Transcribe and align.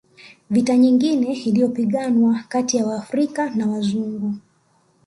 Vita 0.49 0.77
nyingine 0.77 1.33
iliyopiganwa 1.33 2.43
kati 2.49 2.77
ya 2.77 2.85
waafrika 2.87 3.49
na 3.49 3.67
Wazungu 3.69 4.33